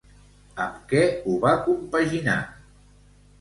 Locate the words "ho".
1.25-1.35